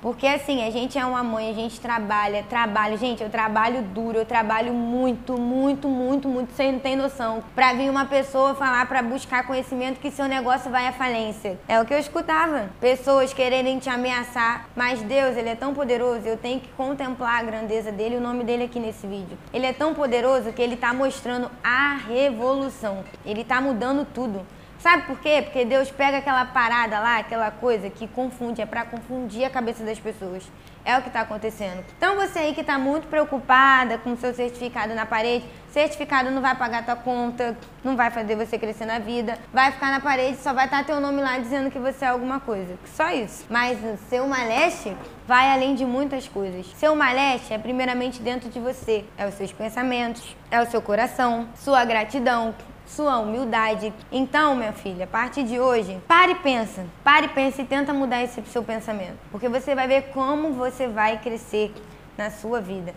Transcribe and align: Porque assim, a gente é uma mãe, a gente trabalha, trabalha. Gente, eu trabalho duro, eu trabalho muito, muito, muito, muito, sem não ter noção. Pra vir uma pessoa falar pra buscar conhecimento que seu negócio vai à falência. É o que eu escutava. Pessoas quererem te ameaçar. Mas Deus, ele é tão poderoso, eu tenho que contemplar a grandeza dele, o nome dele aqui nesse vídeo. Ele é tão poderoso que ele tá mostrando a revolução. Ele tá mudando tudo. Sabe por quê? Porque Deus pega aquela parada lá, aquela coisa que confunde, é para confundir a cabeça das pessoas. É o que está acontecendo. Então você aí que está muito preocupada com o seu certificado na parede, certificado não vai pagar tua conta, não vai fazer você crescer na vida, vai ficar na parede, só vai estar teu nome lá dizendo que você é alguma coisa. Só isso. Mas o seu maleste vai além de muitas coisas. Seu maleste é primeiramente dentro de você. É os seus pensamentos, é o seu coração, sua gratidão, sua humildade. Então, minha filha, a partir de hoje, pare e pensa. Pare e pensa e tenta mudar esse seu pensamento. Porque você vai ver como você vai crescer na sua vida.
Porque 0.00 0.26
assim, 0.26 0.66
a 0.66 0.70
gente 0.70 0.98
é 0.98 1.04
uma 1.04 1.22
mãe, 1.22 1.50
a 1.50 1.52
gente 1.52 1.78
trabalha, 1.78 2.42
trabalha. 2.42 2.96
Gente, 2.96 3.22
eu 3.22 3.28
trabalho 3.28 3.82
duro, 3.82 4.18
eu 4.18 4.24
trabalho 4.24 4.72
muito, 4.72 5.38
muito, 5.38 5.88
muito, 5.88 6.28
muito, 6.28 6.54
sem 6.54 6.72
não 6.72 6.78
ter 6.78 6.96
noção. 6.96 7.42
Pra 7.54 7.74
vir 7.74 7.90
uma 7.90 8.06
pessoa 8.06 8.54
falar 8.54 8.86
pra 8.86 9.02
buscar 9.02 9.46
conhecimento 9.46 10.00
que 10.00 10.10
seu 10.10 10.26
negócio 10.26 10.70
vai 10.70 10.86
à 10.86 10.92
falência. 10.92 11.58
É 11.68 11.80
o 11.80 11.84
que 11.84 11.92
eu 11.92 11.98
escutava. 11.98 12.70
Pessoas 12.80 13.34
quererem 13.34 13.78
te 13.78 13.90
ameaçar. 13.90 14.68
Mas 14.74 15.02
Deus, 15.02 15.36
ele 15.36 15.50
é 15.50 15.54
tão 15.54 15.74
poderoso, 15.74 16.26
eu 16.26 16.36
tenho 16.36 16.60
que 16.60 16.68
contemplar 16.68 17.40
a 17.40 17.42
grandeza 17.42 17.92
dele, 17.92 18.16
o 18.16 18.20
nome 18.20 18.42
dele 18.44 18.64
aqui 18.64 18.80
nesse 18.80 19.06
vídeo. 19.06 19.36
Ele 19.52 19.66
é 19.66 19.72
tão 19.72 19.94
poderoso 19.94 20.52
que 20.52 20.62
ele 20.62 20.76
tá 20.76 20.94
mostrando 20.94 21.50
a 21.62 21.96
revolução. 21.96 23.04
Ele 23.24 23.44
tá 23.44 23.60
mudando 23.60 24.06
tudo. 24.06 24.46
Sabe 24.80 25.02
por 25.02 25.18
quê? 25.18 25.42
Porque 25.42 25.62
Deus 25.66 25.90
pega 25.90 26.18
aquela 26.18 26.46
parada 26.46 26.98
lá, 26.98 27.18
aquela 27.18 27.50
coisa 27.50 27.90
que 27.90 28.08
confunde, 28.08 28.62
é 28.62 28.66
para 28.66 28.82
confundir 28.82 29.44
a 29.44 29.50
cabeça 29.50 29.84
das 29.84 29.98
pessoas. 29.98 30.42
É 30.82 30.96
o 30.96 31.02
que 31.02 31.08
está 31.08 31.20
acontecendo. 31.20 31.84
Então 31.98 32.16
você 32.16 32.38
aí 32.38 32.54
que 32.54 32.62
está 32.62 32.78
muito 32.78 33.06
preocupada 33.06 33.98
com 33.98 34.12
o 34.12 34.16
seu 34.16 34.32
certificado 34.32 34.94
na 34.94 35.04
parede, 35.04 35.44
certificado 35.70 36.30
não 36.30 36.40
vai 36.40 36.54
pagar 36.54 36.82
tua 36.82 36.96
conta, 36.96 37.54
não 37.84 37.94
vai 37.94 38.10
fazer 38.10 38.34
você 38.34 38.58
crescer 38.58 38.86
na 38.86 38.98
vida, 38.98 39.38
vai 39.52 39.70
ficar 39.70 39.90
na 39.90 40.00
parede, 40.00 40.38
só 40.38 40.54
vai 40.54 40.64
estar 40.64 40.82
teu 40.86 40.98
nome 40.98 41.20
lá 41.20 41.36
dizendo 41.36 41.70
que 41.70 41.78
você 41.78 42.06
é 42.06 42.08
alguma 42.08 42.40
coisa. 42.40 42.78
Só 42.86 43.10
isso. 43.10 43.44
Mas 43.50 43.78
o 43.84 43.98
seu 44.08 44.26
maleste 44.26 44.96
vai 45.26 45.50
além 45.50 45.74
de 45.74 45.84
muitas 45.84 46.26
coisas. 46.26 46.66
Seu 46.76 46.96
maleste 46.96 47.52
é 47.52 47.58
primeiramente 47.58 48.22
dentro 48.22 48.48
de 48.48 48.58
você. 48.58 49.04
É 49.18 49.26
os 49.26 49.34
seus 49.34 49.52
pensamentos, 49.52 50.34
é 50.50 50.58
o 50.62 50.70
seu 50.70 50.80
coração, 50.80 51.46
sua 51.54 51.84
gratidão, 51.84 52.54
sua 52.94 53.18
humildade. 53.18 53.92
Então, 54.10 54.54
minha 54.54 54.72
filha, 54.72 55.04
a 55.04 55.08
partir 55.08 55.44
de 55.44 55.58
hoje, 55.58 55.98
pare 56.06 56.32
e 56.32 56.36
pensa. 56.36 56.84
Pare 57.02 57.26
e 57.26 57.28
pensa 57.30 57.62
e 57.62 57.64
tenta 57.64 57.92
mudar 57.92 58.22
esse 58.22 58.42
seu 58.42 58.62
pensamento. 58.62 59.18
Porque 59.30 59.48
você 59.48 59.74
vai 59.74 59.86
ver 59.86 60.10
como 60.12 60.52
você 60.52 60.88
vai 60.88 61.18
crescer 61.18 61.72
na 62.16 62.30
sua 62.30 62.60
vida. 62.60 62.94